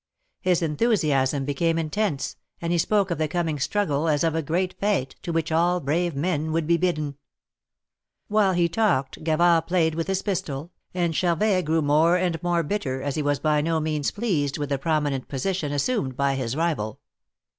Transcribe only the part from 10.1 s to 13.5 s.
pistol, and Charvet grew more and more bitter, as he Avas